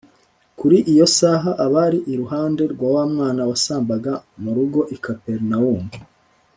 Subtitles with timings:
[0.59, 5.89] Kuri iyo saha abari iruhande rwa wa mwana wasambaga mu rugo i Kaperinawumu